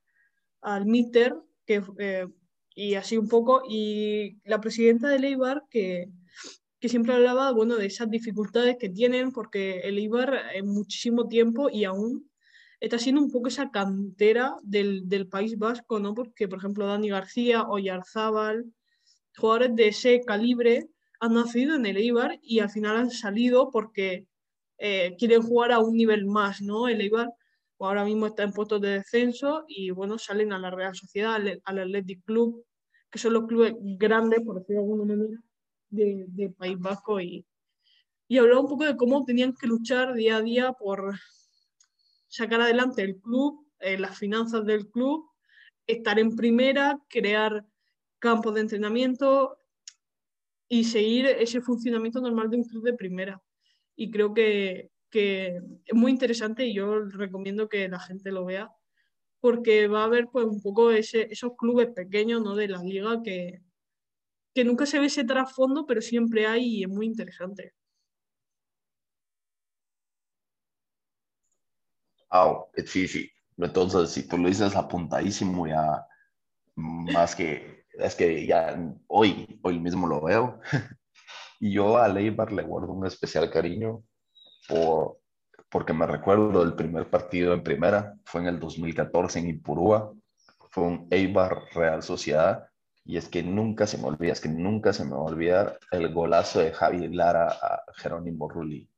[0.62, 2.26] al Mitter, que, eh,
[2.78, 6.10] y así un poco, y la presidenta del Eibar, que,
[6.78, 11.68] que siempre hablaba bueno, de esas dificultades que tienen, porque el Eibar en muchísimo tiempo
[11.70, 12.30] y aún
[12.78, 16.14] está siendo un poco esa cantera del, del País Vasco, ¿no?
[16.14, 18.64] Porque, por ejemplo, Dani García o Yarzábal,
[19.36, 20.88] jugadores de ese calibre,
[21.18, 24.28] han nacido en el Eibar y al final han salido porque
[24.78, 26.86] eh, quieren jugar a un nivel más, ¿no?
[26.86, 27.28] El Eibar
[27.86, 31.60] ahora mismo está en puestos de descenso y bueno, salen a la Real Sociedad, al,
[31.64, 32.64] Athletic Club,
[33.10, 35.42] que son los clubes grandes, por decirlo de alguna manera,
[35.90, 37.46] de, País Vasco y,
[38.28, 41.14] y hablaba un poco de cómo tenían que luchar día a día por
[42.28, 45.30] sacar adelante el club, eh, las finanzas del club,
[45.86, 47.64] estar en primera, crear
[48.18, 49.58] campos de entrenamiento,
[50.68, 53.42] y seguir ese funcionamiento normal de un club de primera.
[53.96, 58.70] Y creo que, que es muy interesante y yo recomiendo que la gente lo vea
[59.40, 62.54] porque va a haber pues un poco ese, esos clubes pequeños ¿no?
[62.54, 63.60] de la liga que,
[64.54, 67.74] que nunca se ve ese trasfondo, pero siempre hay y es muy interesante.
[72.30, 73.30] Ah, sí, sí.
[73.56, 76.06] Entonces, si tú lo dices apuntadísimo ya,
[76.76, 80.60] más que es que ya hoy, hoy mismo lo veo.
[81.60, 84.04] y yo a Leibar le guardo un especial cariño
[84.68, 85.18] por,
[85.70, 90.12] porque me recuerdo del primer partido en primera, fue en el 2014 en Ipurúa,
[90.70, 92.68] fue un Eibar Real Sociedad,
[93.04, 95.78] y es que nunca se me olvida, es que nunca se me va a olvidar
[95.90, 98.88] el golazo de Javi Lara a Jerónimo Rulli.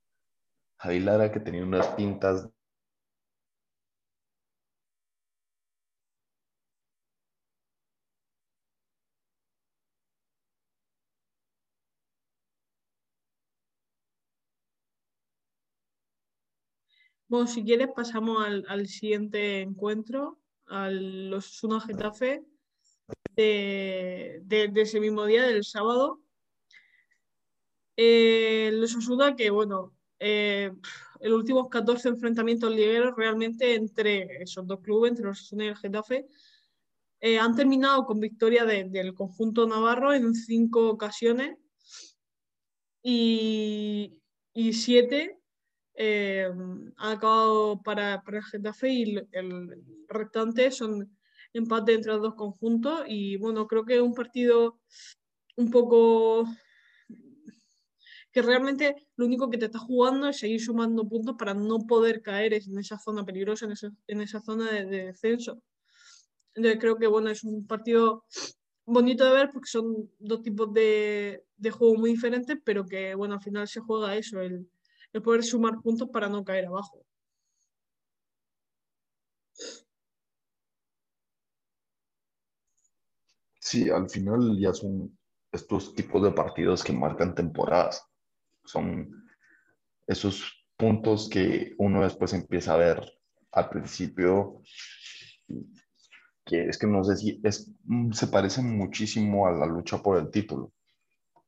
[0.78, 2.48] Javi Lara que tenía unas pintas
[17.30, 22.44] Bueno, si quieres pasamos al, siguiente encuentro, al los Osasuna Getafe
[23.36, 24.42] de,
[24.74, 26.20] ese mismo día, del sábado.
[27.96, 30.72] Eh, los Osasuna que, bueno, eh,
[31.20, 35.76] los últimos 14 enfrentamientos ligueros realmente entre esos dos clubes, entre los Osasuna y el
[35.76, 36.26] Getafe,
[37.20, 41.56] eh, han terminado con victoria del conjunto navarro en cinco ocasiones
[43.04, 44.18] y,
[44.52, 45.39] y siete
[46.02, 46.50] eh,
[46.96, 51.14] acabado para, para Getafe y el, restante son
[51.52, 54.80] empate entre los dos conjuntos y bueno, creo que es un partido
[55.58, 56.48] un poco
[58.32, 62.22] que realmente lo único que te está jugando es seguir sumando puntos para no poder
[62.22, 65.62] caer en esa zona peligrosa, en esa, en esa zona de, descenso.
[66.54, 68.24] Entonces creo que bueno, es un partido
[68.86, 73.34] bonito de ver porque son dos tipos de, de juego muy diferentes, pero que bueno,
[73.34, 74.66] al final se juega eso, el,
[75.12, 77.04] el poder sumar puntos para no caer abajo.
[83.60, 85.16] Sí, al final ya son
[85.52, 88.04] estos tipos de partidos que marcan temporadas.
[88.64, 89.24] Son
[90.06, 93.12] esos puntos que uno después empieza a ver
[93.52, 94.62] al principio,
[96.44, 97.70] que es que no sé si es,
[98.12, 100.72] se parece muchísimo a la lucha por el título.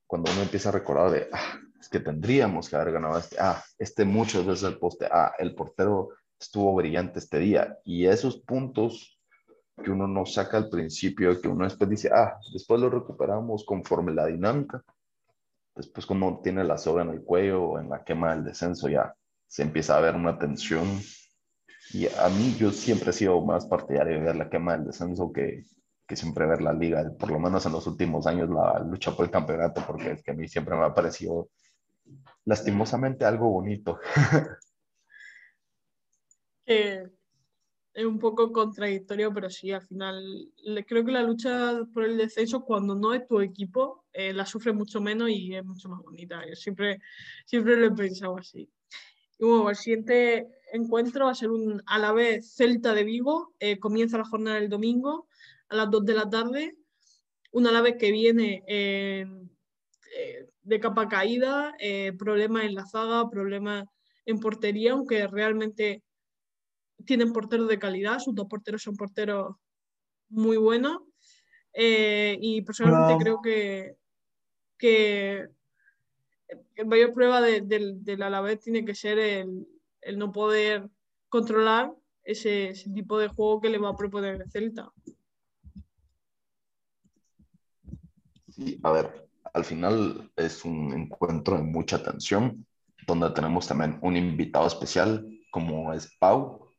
[0.07, 3.61] Cuando uno empieza a recordar de, ah, es que tendríamos que haber ganado este, ah,
[3.77, 7.77] este muchas veces el poste, ah, el portero estuvo brillante este día.
[7.85, 9.19] Y esos puntos
[9.83, 14.15] que uno no saca al principio, que uno después dice, ah, después lo recuperamos conforme
[14.15, 14.85] la dinámica.
[15.75, 19.13] Después cuando tiene la soga en el cuello o en la quema del descenso, ya
[19.49, 20.87] se empieza a ver una tensión.
[21.93, 25.33] Y a mí yo siempre he sido más partidario de ver la quema del descenso
[25.33, 25.65] que,
[26.07, 29.25] que siempre ver la liga, por lo menos en los últimos años la lucha por
[29.25, 31.49] el campeonato, porque es que a mí siempre me ha parecido
[32.45, 33.99] lastimosamente algo bonito.
[37.95, 40.51] es un poco contradictorio, pero sí, al final
[40.87, 44.73] creo que la lucha por el descenso, cuando no es tu equipo, eh, la sufre
[44.73, 46.43] mucho menos y es mucho más bonita.
[46.49, 47.01] Yo siempre,
[47.45, 48.71] siempre lo he pensado así.
[49.39, 53.55] Y bueno, el siguiente encuentro va a ser un a la vez Celta de Vigo.
[53.59, 55.29] Eh, comienza la jornada el domingo
[55.69, 56.77] a las 2 de la tarde.
[57.51, 59.27] Un vez que viene eh,
[60.63, 61.75] de capa caída,
[62.19, 63.85] problemas en la zaga, problemas
[64.27, 66.03] en portería, aunque realmente
[67.05, 68.19] tienen porteros de calidad.
[68.19, 69.57] Sus dos porteros son porteros
[70.29, 71.03] muy buenos.
[71.75, 73.97] y personalmente creo que,
[74.79, 75.49] que
[76.77, 79.67] el mayor prueba del Alavés tiene que ser el,
[80.17, 80.89] no poder
[81.29, 81.93] controlar
[82.25, 84.93] ese, tipo de juego que le va a proponer el Celta.
[88.49, 92.67] Sí, a ver, al final es un encuentro de mucha tensión,
[93.07, 96.71] donde tenemos también un invitado especial como es Pau.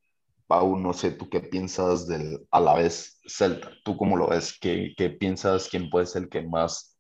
[0.48, 5.10] Pau, no sé tú qué piensas del Alavés Celta, tú cómo lo ves, qué, qué
[5.10, 6.98] piensas, quién puede ser el que más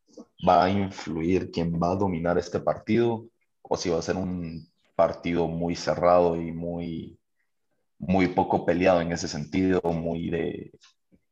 [0.48, 3.26] va a influir quién va a dominar este partido
[3.62, 7.18] o si va a ser un partido muy cerrado y muy,
[7.98, 10.72] muy poco peleado en ese sentido, muy de,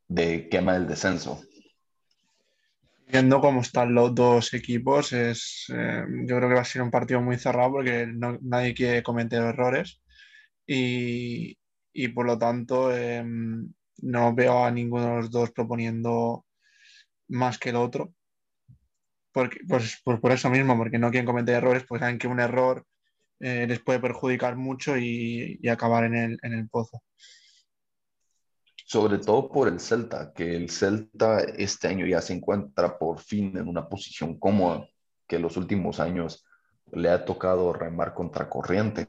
[0.07, 1.41] de quema del descenso.
[3.11, 6.91] Viendo cómo están los dos equipos, es, eh, yo creo que va a ser un
[6.91, 8.07] partido muy cerrado porque
[8.41, 10.01] nadie quiere cometer errores
[10.65, 11.57] y,
[11.93, 16.45] y por lo tanto em, no veo a ninguno de los dos proponiendo
[17.27, 18.13] más que el otro
[19.31, 22.39] porque, pues, pues, por eso mismo, porque no quieren cometer errores, pues saben que un
[22.39, 22.85] error
[23.39, 27.01] eh, les puede perjudicar mucho y, acabar en el, en el, pozo.
[28.91, 33.55] Sobre todo por el Celta, que el Celta este año ya se encuentra por fin
[33.55, 34.85] en una posición cómoda,
[35.25, 36.45] que los últimos años
[36.91, 39.07] le ha tocado remar contra corriente,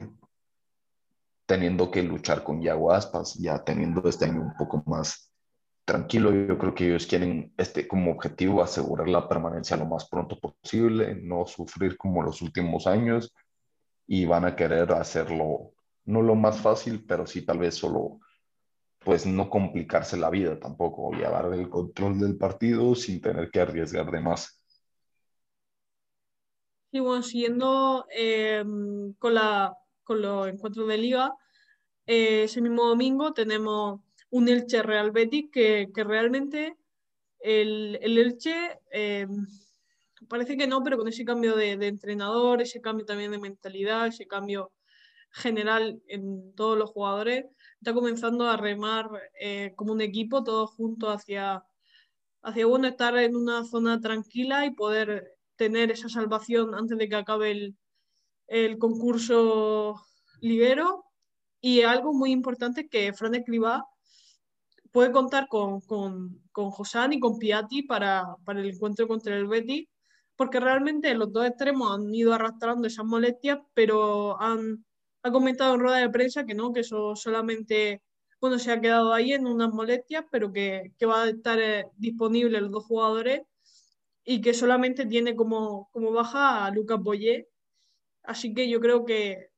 [1.45, 5.33] teniendo que luchar con Yago Aspas, ya teniendo este año un poco más
[5.83, 6.31] tranquilo.
[6.31, 11.13] Yo creo que ellos quieren este, como objetivo asegurar la permanencia lo más pronto posible,
[11.13, 13.35] no sufrir como los últimos años
[14.07, 15.73] y van a querer hacerlo,
[16.05, 18.21] no lo más fácil, pero sí tal vez solo,
[19.03, 24.09] pues no complicarse la vida tampoco, llevar el control del partido sin tener que arriesgar
[24.11, 24.61] de más.
[26.91, 31.33] Y bueno, siguiendo em, con, la, con los encuentros de liga,
[32.05, 36.77] eh, ese mismo domingo tenemos un Elche Real Betis que, realmente
[37.39, 39.27] el, Elche eh,
[40.27, 44.27] parece que no, pero con ese cambio de, entrenador, ese cambio también de mentalidad, ese
[44.27, 44.71] cambio
[45.31, 47.45] general en todos los jugadores,
[47.83, 51.65] está comenzando a remar eh, como un equipo, todos juntos hacia,
[52.41, 57.15] hacia bueno, estar en una zona tranquila y poder tener esa salvación antes de que
[57.15, 57.77] acabe el,
[58.47, 60.01] el concurso
[60.39, 61.03] liguero.
[61.59, 63.85] Y algo muy importante que Fran Escribá
[64.93, 69.47] puede contar con, con, con Josán y con Piatti para, para, el encuentro contra el
[69.47, 69.89] Betis,
[70.37, 74.85] porque realmente los dos extremos han ido arrastrando esas molestias, pero han
[75.23, 78.01] ha comentado en rueda de prensa que no, que eso solamente
[78.43, 81.85] bueno, se ha quedado ahí en unas molestias, pero que, que va a estar eh,
[81.95, 83.43] disponible los dos jugadores
[84.25, 87.47] y que solamente tiene como, como baja a Lucas Boyé.
[88.23, 89.49] Así que yo creo que,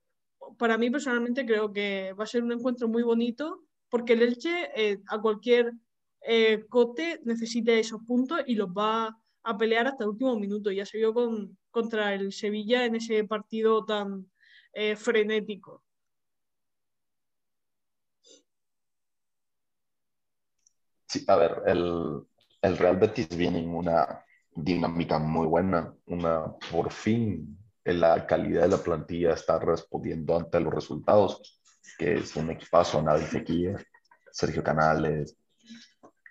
[0.60, 4.70] para mí personalmente, creo que va a ser un encuentro muy bonito porque el Elche
[4.76, 5.74] eh, a cualquier
[6.22, 10.72] eh, cote necesita esos puntos y los va a pelear hasta el último minuto.
[10.72, 14.30] Ya se vio con, contra el Sevilla en ese partido tan
[14.76, 15.82] eh, frenético.
[21.08, 22.28] Sí, a ver, el,
[22.78, 28.78] Real Betis viene en una dinámica muy buena, una por fin la calidad de la
[28.78, 31.62] plantilla está respondiendo ante los resultados
[32.00, 33.78] que es un equipazo, Nadie Sequía,
[34.32, 35.38] Sergio Canales,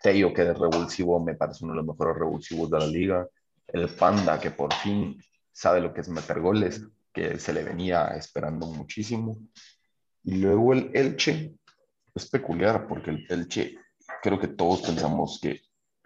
[0.02, 3.28] Teo, que es revulsivo, me parece uno de los mejores revulsivos de la liga,
[3.68, 5.16] el Panda, que por fin
[5.52, 6.82] sabe lo que es meter goles,
[7.14, 9.38] que se le venía esperando muchísimo,
[10.24, 11.54] y luego el Elche,
[12.14, 13.78] es peculiar, porque el Elche,
[14.22, 15.60] creo que todos pensamos que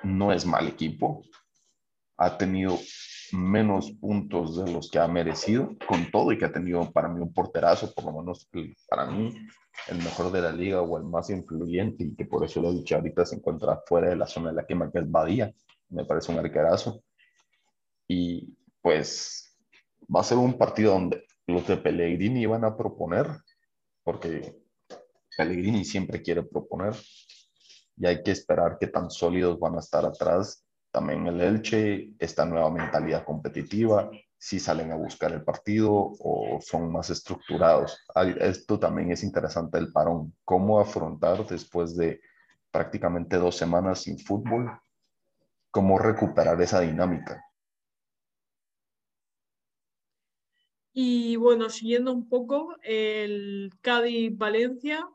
[0.04, 1.22] no es mal equipo,
[2.18, 2.78] ha tenido
[3.32, 7.20] menos puntos de los que ha merecido, con todo y que ha tenido para mí
[7.20, 8.48] un porterazo, por lo menos
[8.88, 9.34] para mí
[9.88, 12.74] el mejor de la liga o el más influyente y que por eso lo he
[12.74, 15.52] dicho ahorita se encuentra fuera de la zona de la quema que es Badía,
[15.90, 17.02] me parece un arquerazo.
[18.08, 19.47] Y pues
[20.14, 23.26] va a ser un partido donde los de Pellegrini van a proponer,
[24.02, 24.62] porque
[25.36, 26.94] Pellegrini siempre quiere proponer
[27.96, 32.44] y hay que esperar qué tan sólidos van a estar atrás también el Elche, esta
[32.44, 38.04] nueva mentalidad competitiva, si salen a buscar el partido o son más estructurados.
[38.40, 42.20] Esto también es interesante el parón, cómo afrontar después de
[42.70, 44.70] prácticamente dos semanas sin fútbol,
[45.70, 47.44] cómo recuperar esa dinámica.
[51.00, 55.08] Y bueno, siguiendo un poco, el Cádiz-Valencia,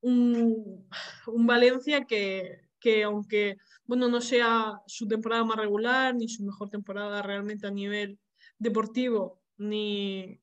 [0.00, 0.88] un,
[1.26, 7.20] Valencia que, que, aunque bueno, no sea su temporada más regular, ni su mejor temporada
[7.20, 8.16] realmente a nivel
[8.60, 10.40] deportivo, ni,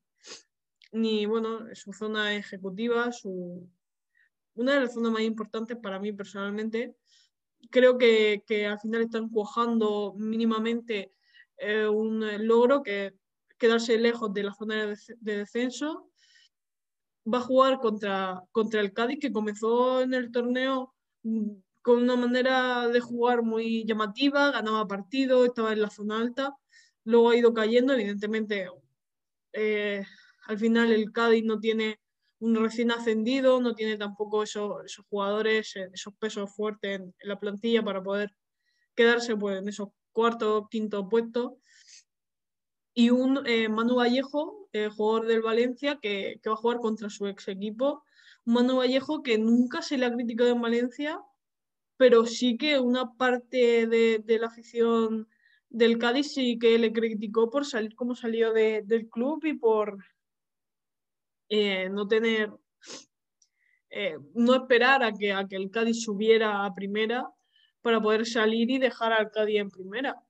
[0.91, 3.65] ni bueno, su zona ejecutiva, su,
[4.55, 6.97] una de las zonas más importantes para mí personalmente.
[7.69, 11.13] Creo que, que al final están cuajando mínimamente
[11.55, 13.20] eh, un logro que
[13.61, 14.97] quedarse lejos de la zona de,
[15.37, 16.09] descenso.
[17.31, 21.51] Va a jugar contra, contra el Cádiz, que comenzó en el torneo mm,
[21.83, 26.55] con una manera de jugar muy llamativa, ganaba partidos, estaba en la zona alta,
[27.03, 28.67] luego ha ido cayendo, evidentemente
[29.53, 30.03] eh,
[30.47, 31.99] al final el Cádiz no tiene
[32.39, 37.39] un recién ascendido, no tiene tampoco esos, esos jugadores, eh, esos pesos fuertes en, la
[37.39, 38.35] plantilla para poder
[38.95, 41.53] quedarse pues, en esos cuartos, quintos puestos.
[42.93, 47.27] Y un eh, Manu Vallejo, jugador del Valencia, que, que, va a jugar contra su
[47.27, 48.03] ex equipo.
[48.45, 51.21] Un Manu Vallejo que nunca se le ha criticado en Valencia,
[51.97, 55.27] pero sí que una parte de, de la afición
[55.71, 60.03] del Cádiz sí que le criticó por salir como salió de, del club y por
[61.47, 62.51] eh, no tener,
[63.89, 67.29] eh, no esperar a que, a que el Cádiz subiera a primera
[67.81, 70.21] para poder salir y dejar al Cádiz en primera.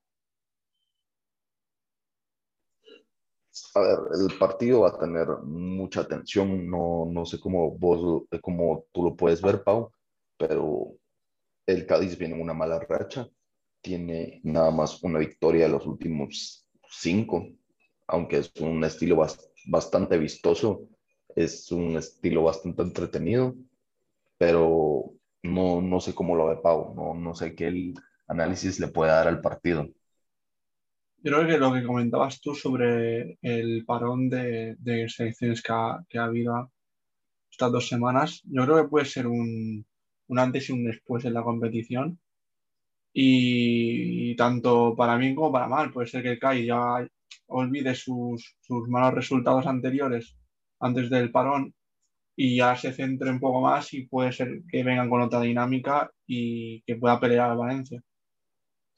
[3.74, 8.86] A ver, el partido va a tener mucha tensión, no, no sé cómo vos, cómo
[8.92, 9.92] tú lo puedes ver, Pau,
[10.38, 10.94] pero
[11.66, 13.28] el Cádiz viene en una mala racha
[13.82, 17.48] tiene nada más una victoria de los últimos cinco,
[18.06, 19.16] aunque es un estilo
[19.66, 20.88] bastante vistoso,
[21.34, 23.54] es un estilo bastante entretenido,
[24.38, 25.12] pero
[25.42, 27.94] no, no sé cómo lo ve Pau, no, no sé qué
[28.28, 29.88] análisis le puede dar al partido.
[31.24, 34.76] Yo creo que lo que comentabas tú sobre el parón de,
[35.08, 36.72] selecciones que ha, habido
[37.50, 39.86] estas dos semanas, yo creo que puede ser un,
[40.28, 42.18] un antes y un después en la competición
[43.12, 45.92] y, tanto para bien como para mal.
[45.92, 47.06] Puede ser que el CAI ya
[47.46, 50.36] olvide sus, sus, malos resultados anteriores
[50.80, 51.74] antes del parón
[52.36, 56.10] y ya se centre un poco más y puede ser que vengan con otra dinámica
[56.26, 58.02] y que pueda pelear a Valencia.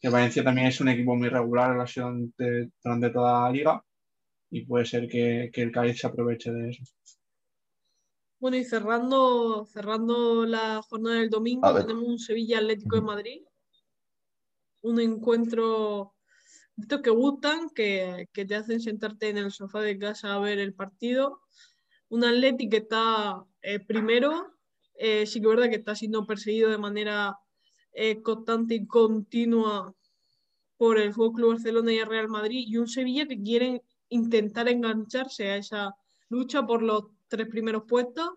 [0.01, 3.85] Que Valencia también es un equipo muy regular, ha sido durante, durante toda la liga
[4.51, 6.85] y puede ser que, que el CAI se aproveche de eso.
[8.39, 13.43] Bueno, y cerrando, cerrando la jornada del domingo, tenemos un Sevilla Atlético de Madrid
[14.85, 16.15] un encuentro
[16.77, 20.59] estos que gustan, que, que, te hacen sentarte en el sofá de casa a ver
[20.59, 21.41] el partido.
[22.09, 24.55] Un Atleti que está eh, primero,
[24.95, 27.39] eh, sí que es verdad que está siendo perseguido de manera
[27.95, 29.95] eh, constante y continua
[30.77, 34.69] por el Fútbol Club Barcelona y el Real Madrid, y un Sevilla que quieren intentar
[34.69, 35.95] engancharse a esa
[36.29, 38.31] lucha por los tres primeros puestos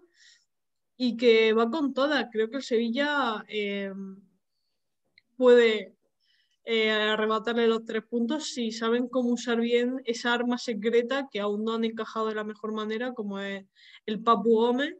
[0.95, 2.27] y que va con todas.
[2.31, 3.43] Creo que el Sevilla
[5.35, 5.97] puede
[6.69, 11.63] eh, arrebatarle los tres puntos si saben cómo usar bien esa arma secreta que aún
[11.63, 13.65] no han encajado de la mejor manera, como es
[14.05, 14.97] el Papu Gómez,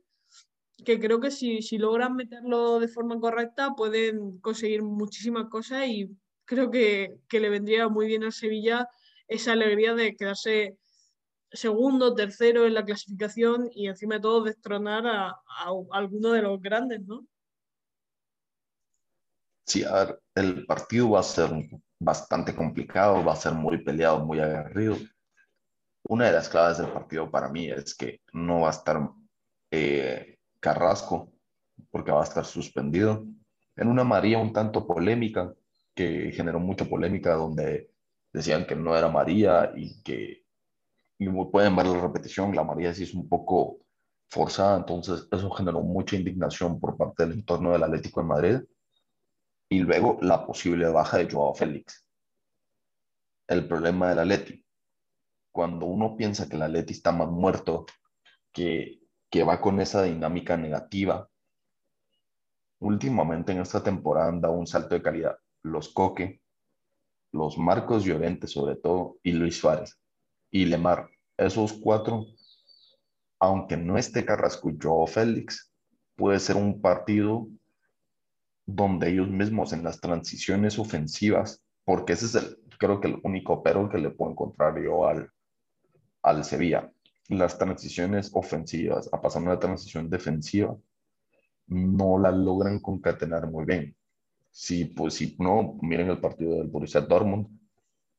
[0.84, 6.10] que creo que si, si logran meterlo de forma correcta pueden conseguir muchísimas cosas y
[6.46, 8.88] creo que, que le vendría muy bien a Sevilla
[9.28, 10.78] esa alegría de quedarse
[11.52, 16.62] segundo, tercero en la clasificación y encima de todo destronar a, a alguno de los
[16.62, 17.26] grandes, ¿no?
[19.66, 21.50] Sí, a ver, el partido va a ser
[22.00, 24.96] bastante complicado, va a ser muy peleado, muy aguerrido.
[26.08, 29.10] Una de las claves del partido para mí es que no va a estar
[29.72, 31.32] eh, Carrasco,
[31.92, 33.26] porque va a estar suspendido.
[33.76, 35.54] En una María un tanto polémica,
[35.94, 37.92] que generó mucha polémica, donde
[38.32, 40.48] decían que no era María y que
[41.20, 43.80] y pueden ver la repetición, la María sí es un poco
[44.30, 48.60] forzada, entonces eso generó mucha indignación por parte del entorno del Atlético de Madrid
[49.70, 52.06] y luego la posible baja de Joao Félix.
[53.48, 54.64] El problema del Atleti.
[55.52, 57.86] Cuando uno piensa que el Atleti está más muerto,
[58.52, 59.00] que,
[59.30, 61.30] que va con esa dinámica negativa,
[62.80, 65.38] últimamente en esta temporada han un salto de calidad.
[65.64, 66.42] Los Coque,
[67.32, 70.00] los Marcos Llorente sobre todo, y Luis Suárez,
[70.52, 71.10] y Lemar.
[71.38, 72.26] Esos cuatro,
[73.40, 75.72] aunque no esté Carrasco y Joao Félix,
[76.16, 77.48] puede ser un partido
[78.66, 83.64] donde ellos mismos en las transiciones ofensivas, porque ese es el, creo que el único
[83.64, 85.30] pero que le puedo encontrar yo al,
[86.22, 86.92] al Sevilla.
[87.30, 90.78] Las transiciones ofensivas, a pasar una transición defensiva,
[91.68, 93.96] no la logran concatenar muy bien.
[94.50, 97.48] Si, pues, si no, miren el partido del Borussia Dortmund.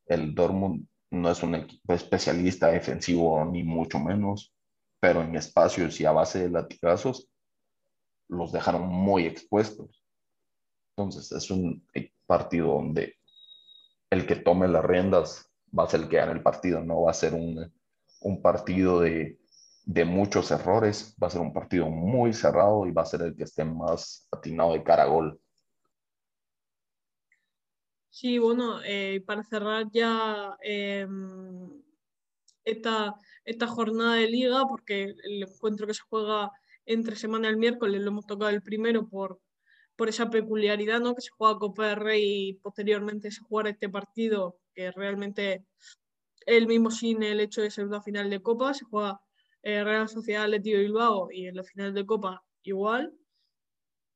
[0.05, 4.53] El Dortmund no es un equipo especialista defensivo ni mucho menos,
[4.99, 7.29] pero en espacios y a base de latigazos
[8.27, 10.03] los dejaron muy expuestos.
[10.95, 11.85] Entonces es un
[12.25, 13.15] partido donde
[14.09, 17.11] el que tome las riendas va a ser el que gane el partido, no va
[17.11, 17.71] a ser un,
[18.19, 19.39] un partido de,
[19.85, 23.35] de, muchos errores, va a ser un partido muy cerrado y va a ser el
[23.35, 25.39] que esté más atinado de cara a gol.
[28.09, 31.81] Sí, bueno, eh, para cerrar ya em,
[32.65, 33.15] esta,
[33.45, 36.51] esta jornada de liga, porque el encuentro que se juega
[36.85, 39.39] entre semana el miércoles lo hemos tocado el primero por,
[39.95, 41.15] por esa peculiaridad, ¿no?
[41.15, 45.65] Que se juega Copa del Rey y posteriormente se juega este partido, que realmente
[46.49, 49.21] el mismo sin el hecho de ser una final de Copa, se juega
[49.61, 53.13] eh, Real Sociedad Atlético Bilbao y en la final de Copa igual.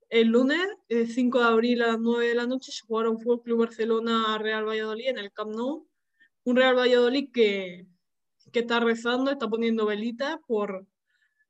[0.09, 0.59] El lunes,
[0.89, 4.37] el 5 de abril a las 9 de la noche, se jugaron Fútbol Club Barcelona
[4.39, 5.87] Real Valladolid en el Camp Nou.
[6.45, 7.87] Un Real Valladolid que,
[8.51, 10.87] que está rezando, está poniendo velitas por,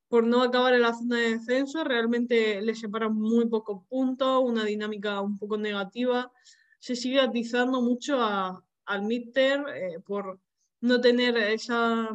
[0.08, 1.82] por no acabar en la zona de descenso.
[1.84, 6.30] Realmente le separan muy pocos puntos, una dinámica un poco negativa.
[6.78, 10.40] Se sigue atizando mucho a, al Mister eh, por
[10.84, 12.10] no tener esa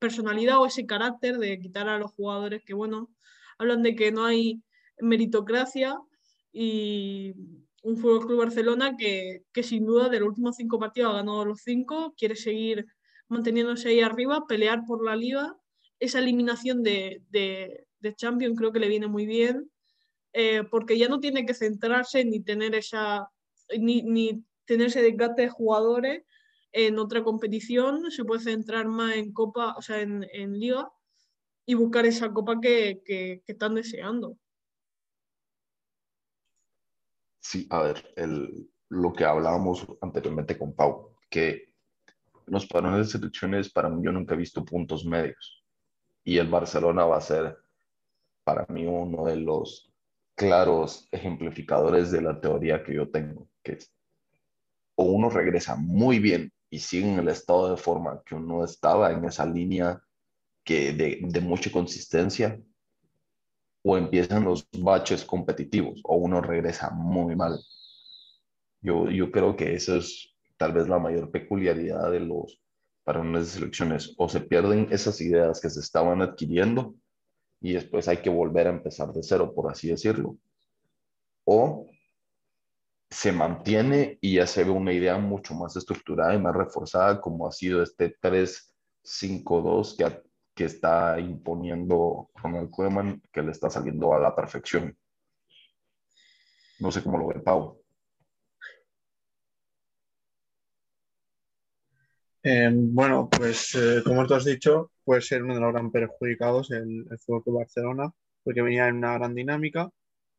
[0.00, 3.08] personalidad o ese carácter de quitar a los jugadores que, bueno,
[3.58, 4.60] hablan de que no hay
[4.98, 5.96] meritocracia
[6.52, 7.32] y
[7.84, 11.44] un Fútbol Club Barcelona que, que, sin duda de los últimos cinco partidos ha ganado
[11.44, 12.86] los cinco, quiere seguir
[13.28, 15.56] manteniéndose ahí arriba, pelear por la liga.
[16.00, 19.70] Esa eliminación de, de, Champions creo que le viene muy bien,
[20.32, 23.30] eh, porque ya no tiene que centrarse ni tener esa
[23.78, 26.24] ni, ni tener ese desgaste de jugadores
[26.72, 30.90] en otra competición, se puede centrar más en Copa, o sea, en, en Liga
[31.66, 34.36] y buscar esa Copa que, que, que están deseando.
[37.40, 41.72] Sí, a ver, el, lo que hablábamos anteriormente con Pau, que
[42.46, 45.64] los parones de selecciones para mí yo nunca he visto puntos medios
[46.24, 47.56] y el Barcelona va a ser
[48.44, 49.92] para mí uno de los
[50.34, 53.92] claros ejemplificadores de la teoría que yo tengo, que es,
[54.96, 59.12] o uno regresa muy bien y sigue en el estado de forma que uno estaba
[59.12, 60.00] en esa línea
[60.64, 62.60] que de, de mucha consistencia
[63.82, 67.58] o empiezan los baches competitivos o uno regresa muy mal.
[68.80, 72.60] Yo, yo creo que eso es tal vez la mayor peculiaridad de los
[73.04, 74.14] parones de selecciones.
[74.18, 76.94] O se pierden esas ideas que se estaban adquiriendo
[77.60, 80.36] y después hay que volver a empezar de cero, por así decirlo.
[81.44, 81.89] O
[83.10, 87.46] se mantiene y ya se ve una idea mucho más estructurada y más reforzada como
[87.48, 90.04] ha sido este 3-5-2 que
[90.60, 94.94] que está imponiendo Ronald Koeman, que le está saliendo a la perfección.
[96.80, 97.82] No sé cómo lo ve Pau.
[102.42, 106.70] Eh, bueno, pues eh, como tú has dicho, puede ser uno de los gran perjudicados
[106.72, 108.10] el, el Fútbol Barcelona,
[108.42, 109.90] porque venía en una gran dinámica.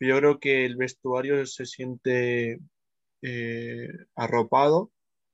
[0.01, 2.59] Yo creo que el vestuario se siente
[3.21, 4.91] eh, arropado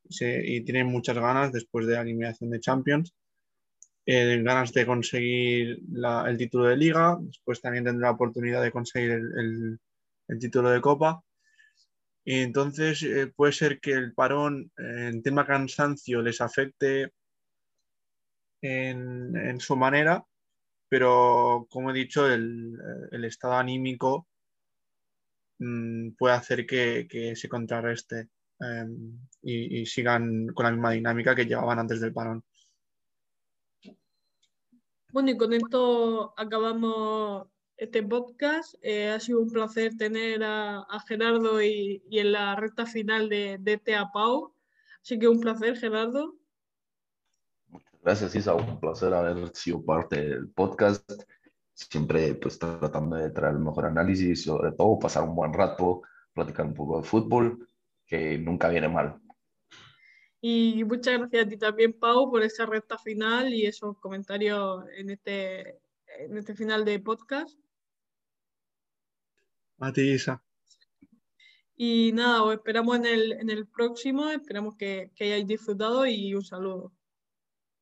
[0.10, 3.14] y tiene muchas ganas después de la eliminación de Champions
[4.10, 5.82] eh, ganas de conseguir
[6.26, 9.80] el título de liga, después también tendrá la oportunidad de conseguir el,
[10.40, 11.22] título de copa.
[12.24, 17.12] Y entonces eh, puede ser que el parón eh, en tema cansancio les afecte
[18.62, 20.24] en, su manera,
[20.88, 24.26] pero como he dicho, el estado anímico
[25.60, 28.30] mmm, puede hacer que, que se contrarreste
[28.60, 32.44] em, y, y sigan con la misma dinámica que llevaban antes del parón.
[35.12, 37.48] Bueno, y con esto acabamos
[37.78, 38.76] este podcast.
[38.82, 43.30] Eh, ha sido un placer tener a, a Gerardo y, y, en la recta final
[43.30, 44.54] de, de este Pau.
[45.02, 46.36] Así que un placer, Gerardo.
[47.70, 48.56] Muchas gracias, Isa.
[48.56, 51.10] Un placer haber sido parte del podcast.
[51.78, 56.02] Siempre pues tratando de traer el mejor análisis, sobre todo pasar un buen rato,
[56.34, 57.68] platicar un poco de fútbol,
[58.06, 59.22] que nunca viene mal.
[60.42, 65.12] Y muchas gracias a ti también, Pau, por esa recta final y esos comentarios en
[65.12, 65.80] este,
[66.20, 67.60] en este final de podcast.
[69.80, 70.44] A ti, Isa.
[71.76, 76.34] Y nada, os esperamos en el, en el próximo, esperamos que, que hayáis disfrutado y
[76.34, 76.92] un saludo.